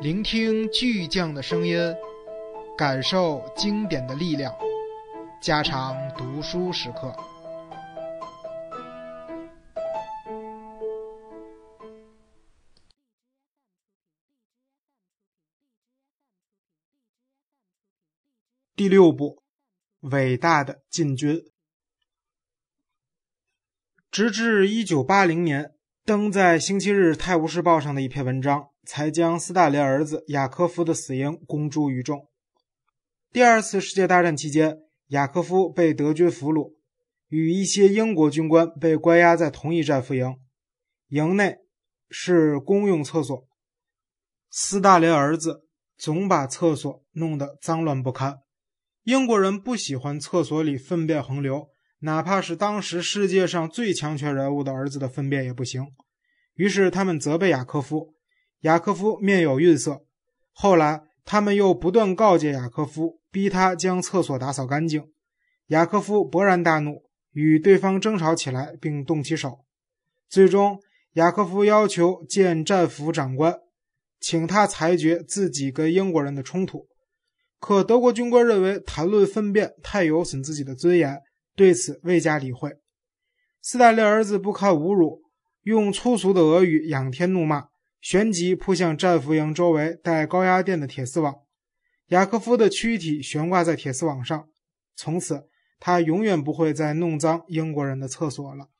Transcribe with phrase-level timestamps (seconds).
[0.00, 1.76] 聆听巨匠的声音，
[2.76, 4.56] 感受经典的力量，
[5.42, 7.12] 加长读书时刻。
[18.76, 19.42] 第六部，
[20.02, 21.42] 伟大的进军。
[24.12, 25.74] 直至一九八零年，
[26.04, 32.26] 登在《星期日泰晤士报》上的一篇文章，才将斯大林儿子雅科夫的死因公诸于众。
[33.30, 36.72] 第二次世界大战期间，雅科夫被德军俘虏，
[37.28, 40.34] 与一些英国军官被关押在同一战俘营。
[41.08, 41.58] 营内
[42.08, 43.46] 是公用厕所，
[44.50, 45.66] 斯大林儿子
[45.98, 48.38] 总把厕所弄得脏乱不堪。
[49.02, 51.68] 英国人不喜欢厕所里粪便横流，
[51.98, 55.88] 哪怕是当时世界上最强权人物的儿子的粪便也不行。
[56.54, 58.14] 于是他们责备雅科夫，
[58.60, 60.04] 雅科夫面有愠色。
[60.52, 65.04] 后来他们又不断告诫雅科夫，逼他将厕所打扫干净。
[65.68, 69.60] 雅科夫勃然大怒，与对方争吵起来，并动起手。
[70.28, 70.80] 最终，
[71.12, 73.58] 雅科夫要求见战俘长官，
[74.20, 76.88] 请他裁决自己跟英国人的冲突。
[77.60, 81.20] 可德国军官认为谈论粪便太有损自己的尊严，
[81.54, 82.72] 对此未加理会。
[83.60, 85.22] 斯大林儿子不堪侮辱，
[85.62, 87.66] 用粗俗的俄语仰天怒骂，
[88.00, 91.34] 旋即扑向战俘营周围带高压电的铁丝网。
[92.08, 94.48] 雅科夫的躯体悬挂在铁丝网上，
[94.96, 98.70] 从此他永远不会再弄脏英国人的厕所了。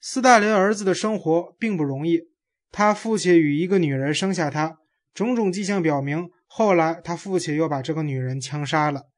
[0.00, 2.28] 斯大林儿子的生活并不容易，
[2.70, 4.78] 他父亲与一个女人生下他。
[5.12, 9.10] 种种迹象表明，后来他父亲又把这个女人枪杀了。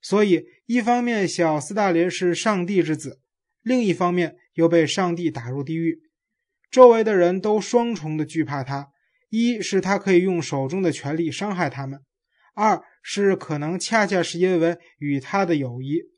[0.00, 3.21] 所以，一方面小斯大林是上帝之子，
[3.62, 6.02] 另一方面又被上帝打入地狱。
[6.70, 8.92] 周围的人都双重的惧怕他：
[9.28, 12.00] 一是他可以用手中的权力伤害他们；
[12.54, 16.10] 二是可能恰恰是因为与他的友谊。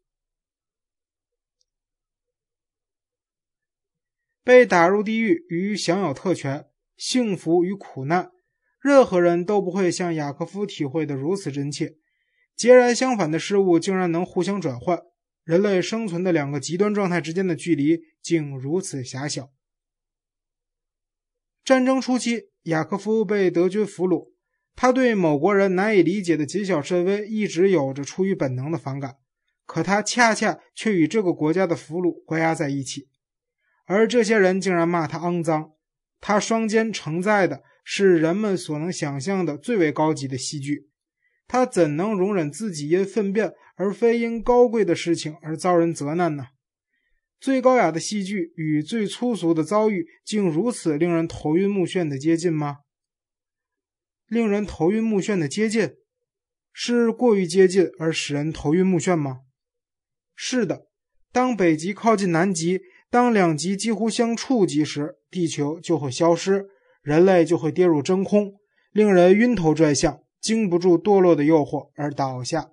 [4.42, 6.66] 被打入地狱与享有特权，
[6.96, 8.30] 幸福与苦难。
[8.78, 11.96] 任何人都不会像雅科夫体会的如此真切，
[12.54, 15.00] 截然相反的事物竟然能互相转换，
[15.44, 19.50] 人类生存的两个极端状态之间的距离竟如此狭小。
[21.64, 24.32] 战争初期，雅科夫被德军俘虏，
[24.74, 29.18] 他对某国人难以理解的谨小慎微一直有着出于本能的反感，
[29.64, 33.08] 可他恰恰却与这个国家的俘虏关押在一起，
[33.86, 35.72] 而这些人竟然骂他肮脏，
[36.20, 37.62] 他双肩承载的。
[37.86, 40.88] 是人们所能想象的最为高级的戏剧，
[41.46, 46.46] 他怎能容忍自己因粪便而非因高贵的事情而遭人责难呢？
[47.40, 52.78] 最高雅的戏剧与最粗俗的遭遇，竟如此令人头晕目眩的接近吗？
[54.26, 55.94] 令人头晕目眩的接近，
[56.72, 59.40] 是过于接近而使人头晕目眩吗？
[60.34, 60.86] 是的，
[61.30, 62.80] 当北极靠近南极，
[63.10, 66.66] 当两极几乎相触及时，地球就会消失。
[67.02, 68.54] 人类就会跌入真空，
[68.90, 72.68] 令人晕头转向，经不住堕落的诱惑而倒下。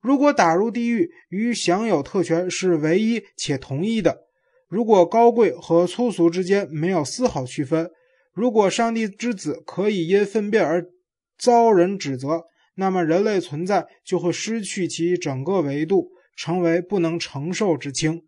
[0.00, 4.22] 如果打入地狱与享有特权是唯一且同一的，
[4.66, 7.90] 如果高贵和粗俗之间没有丝毫区分，
[8.32, 10.86] 如果上帝之子可以因粪便而
[11.38, 12.44] 遭人指责，
[12.76, 18.22] 那么人类存在就会失去其整个维度，成为不能承受之轻。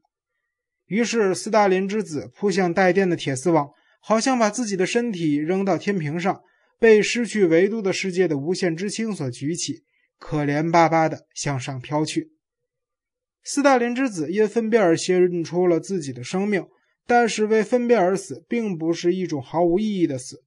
[0.85, 3.71] 于是，斯大林之子扑向带电的铁丝网。
[4.01, 6.41] 好像把自己的身体扔到天平上，
[6.79, 9.85] 被失去维度的世界的无限之轻所举起，
[10.19, 12.33] 可怜巴巴地向上飘去。
[13.43, 16.67] 斯大林之子因粪便而献出了自己的生命，
[17.07, 20.45] 但是为粪便而死，并不是一种毫无意义的死。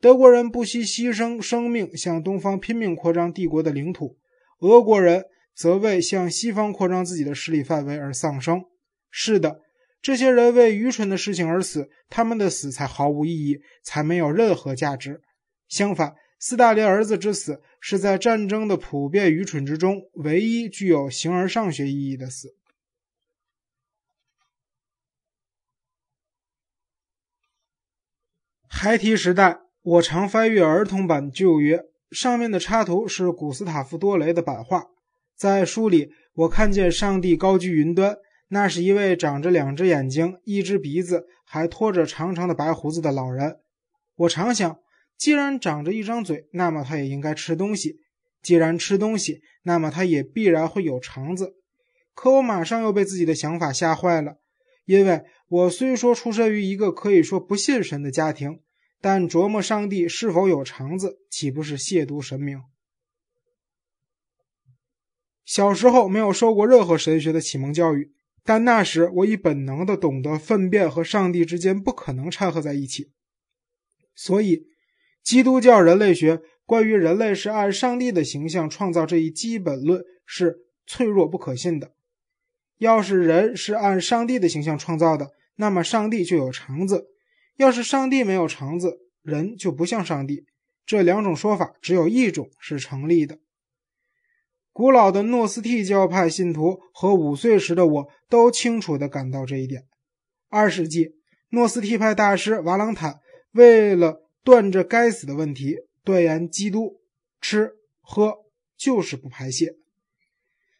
[0.00, 4.18] 德国人不惜牺牲生命向东方拼命扩张帝国的领土，
[4.60, 8.62] 俄国人则为向西方扩张自己的势力范围而丧生。
[9.10, 9.62] 是的。
[10.02, 15.20] 这些人为愚蠢的事情而死，他们的死才毫无意义，才没有任何价值。
[15.68, 22.54] 相反，斯大林儿子之死是在战争的普遍愚蠢之中唯一具有形而上学意义的死。
[28.68, 34.86] 孩提时代，我常翻阅儿童版旧约，上面的插图是古斯塔夫多雷的版画。
[35.34, 38.18] 在书里，我看见上帝高居云端。
[38.48, 43.58] 那是一位长着两只眼睛、一只鼻子，还拖着长长的白胡子的老人。
[44.14, 44.78] 我常想，
[45.16, 47.98] 既然长着一张嘴，那么他也应该吃东西；
[48.42, 51.56] 既然吃东西，那么他也必然会有肠子。
[52.14, 54.36] 可我马上又被自己的想法吓坏了。
[54.84, 58.60] 因为我虽说出身于一个可以说不信神的家庭，
[59.00, 62.62] 但琢磨上帝是否有肠子，岂不是亵渎神明？
[65.44, 68.12] 小时候没有受过任何神学的启蒙教育，
[68.44, 73.10] 但那时我已本能的懂得粪便和上帝之间不可能掺和在一起，
[74.14, 74.66] 所以
[75.26, 81.94] 基督教人类学关于人类是按上帝的形象创造这一基本论是脆弱不可信的。
[82.78, 87.06] 要是人是按上帝的形象创造的，那么上帝就有肠子；
[87.56, 90.44] 要是上帝没有肠子，人就不像上帝。
[90.86, 93.40] 这两种说法只有一种是成立的。
[94.72, 99.82] 古老的诺斯替教派信徒和五岁时的我都清楚地感到这一点。
[100.48, 101.16] 二世纪，
[101.48, 103.18] 诺斯替派大师瓦朗坦
[103.50, 107.02] 为了断这该死的问题，断言基督
[107.40, 108.32] 吃喝
[108.78, 109.74] 就是不排泄。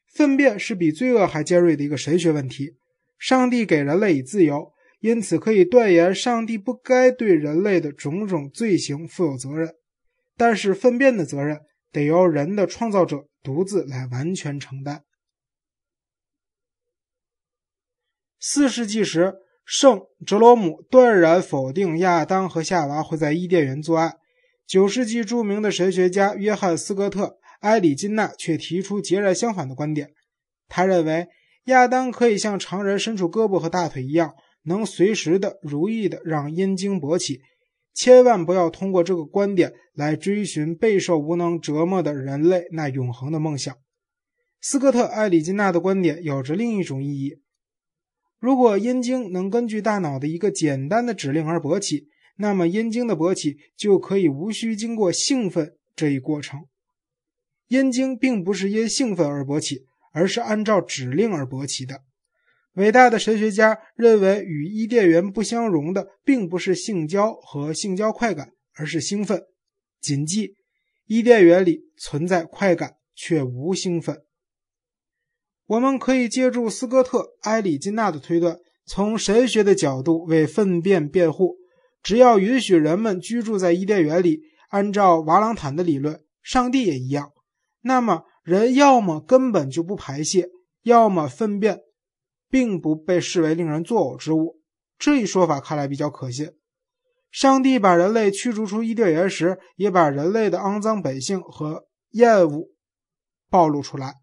[0.07, 2.77] 粪便是比罪恶还尖锐的一个神学问题。
[3.19, 9.75] 上帝给人类以自由，因此可以断言上帝不该对人类的种种罪行负有责任。
[10.37, 11.61] 但是粪便的责任
[11.91, 13.27] 得由人的创造者。
[13.43, 15.05] 独自来完全承担。
[18.41, 19.37] 四世纪时，
[19.69, 24.15] 圣哲罗姆断然否定亚当和夏娃会在伊甸园做爱。
[24.65, 27.25] 九世纪著名的神学家约翰斯科特·
[27.63, 30.11] 埃里金纳却提出截然相反的观点。
[30.69, 31.27] 他认为
[31.65, 37.41] 亚当可以像常人伸出胳膊和大腿一样，能随时的如意的让阴茎勃起。
[37.93, 43.75] 千万不要通过这个观点来追寻备受无能折磨的人类那永恒的梦想。
[44.61, 47.41] 斯科特·埃里金纳的观点有着另一种意义：
[48.47, 52.07] 如果阴茎能根据大脑的一个简单的指令而勃起，
[52.37, 56.61] 那么阴茎的勃起就可以无需经过兴奋这一过程。
[57.67, 62.03] 阴茎并不是因兴奋而勃起，而是按照指令而勃起的。
[62.75, 69.43] 伟大的神学家认为，与伊甸园不相容的，并不是性交和性交快感，而是兴奋。
[70.01, 70.55] 谨记，
[71.07, 74.23] 伊甸园里存在快感，却无兴奋。
[75.67, 81.57] 我们可以借助斯科特·埃里金纳的推断，从神学的角度为粪便辩护。
[82.03, 87.33] 只要允许人们居住在伊甸园里，按照瓦朗坦的理论，上帝也一样，
[87.83, 90.49] 那么人要么根本就不排泄，
[90.83, 91.81] 要么粪便。
[92.49, 94.61] 并不被视为令人作呕之物，
[94.97, 96.53] 这一说法看来比较可信。
[97.29, 102.69] 上帝把人类驱逐出伊甸园时，也把人类的肮脏本性和厌恶
[103.51, 104.15] 暴露出来。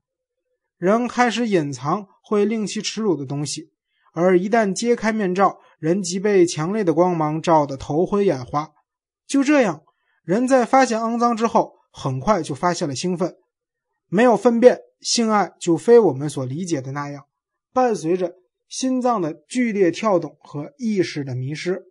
[0.84, 3.72] 人开始隐藏会令其耻辱的东西，
[4.12, 8.74] 而一旦揭开面罩，人即被强烈的光芒照得头昏眼花。
[9.26, 9.82] 就这样，
[10.26, 13.38] 人在发现肮脏之后，很快就发现了兴奋。
[14.10, 17.28] 没有粪便，性爱就非我们所理解的那样。
[17.72, 18.34] 伴随着
[18.68, 21.86] 心脏的剧烈跳动和意识的迷失，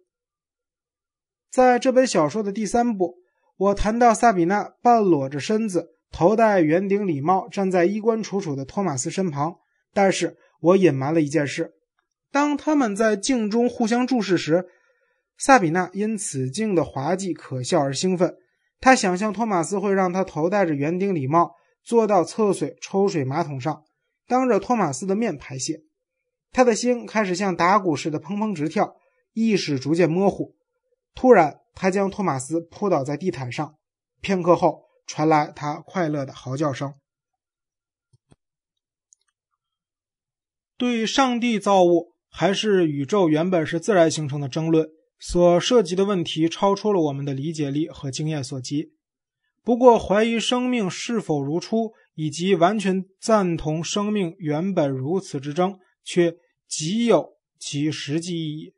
[1.51, 3.15] 在这本小说的第三部，
[3.57, 9.57] 我谈到萨比娜半裸着身子，头戴圆顶礼帽，站在衣冠楚楚的托马斯身旁。
[9.95, 11.73] 但是我隐瞒了一件事：
[12.31, 14.67] 当他们在镜中互相注视时，
[15.39, 18.37] 萨比娜因此镜的滑稽可笑而兴奋。
[18.81, 23.83] 她想象托马斯会让她头戴着圆顶礼帽，坐到厕水抽水马桶上。
[24.29, 25.83] 当着托马斯的面排泄，
[26.53, 28.97] 他的心开始像打鼓似的砰砰直跳，
[29.33, 30.55] 意识逐渐模糊。
[31.15, 33.75] 突然，他将托马斯扑倒在地毯上，
[34.21, 36.95] 片刻后传来他快乐的嚎叫声。
[40.79, 44.89] 对上帝造物还是宇宙原本是自然形成的争论，
[45.19, 48.95] 所涉及的问题超出了我们的理解力和经验所及。
[49.63, 58.73] 不过，怀疑生命是否如初，以及完全赞同生命原本如此之争，却极有其实际意义。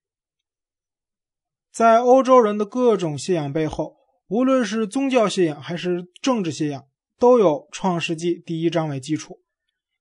[1.73, 3.95] 在欧洲人的各种信仰背后，
[4.35, 6.85] 无论是宗教信仰还是政治信仰，
[7.21, 9.39] 都有《创世纪》第一章为基础，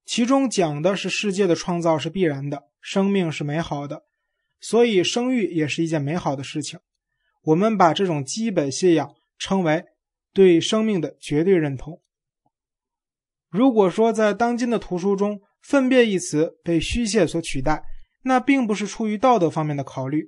[0.08, 4.06] 其中讲的是世界的创造是必然的，生命是美好的，
[4.60, 6.80] 所以生育也是一件美好的事情。
[7.44, 9.86] 我们把这种基本信仰称为。
[10.34, 12.02] 对生命的绝对认同。
[13.52, 17.84] 如果说在当今的图书中，“粪便”一词被虚线所取代，
[18.24, 20.28] 那并不是出于道德方面的考虑，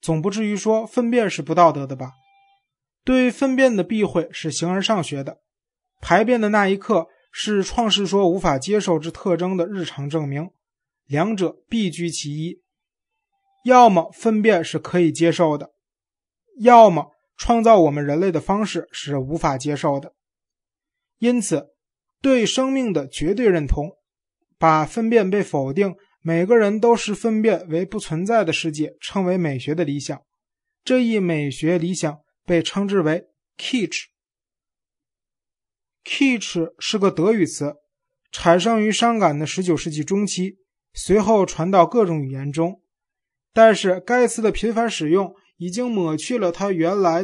[0.00, 2.12] 总不至于说粪便是不道德的吧？
[3.10, 5.40] 对粪便的避讳是形而上学的，
[6.00, 10.50] 排便的那一刻是创世说无法接受之特征的日常证明，
[11.06, 12.62] 两者必居其一。
[13.64, 15.72] 要么粪便是可以接受的，
[16.60, 17.10] 要么。
[17.36, 20.14] 创造我们人类的方式是无法接受的，
[21.18, 21.70] 因此
[22.22, 23.90] 对生命的绝对认同，
[24.56, 30.22] 把粪便被否定每个人都是粪便为不存在的世界，称为美学的理想。
[30.84, 34.10] 这一美学理想被称之为 “kitch”，“kitch”
[36.80, 37.76] 是个德语词，
[38.32, 40.58] 产生于伤感的十九世纪中期，
[40.92, 42.82] 随后传到各种语言中。
[43.52, 47.18] 但是该词的频繁使用已经抹去了它原来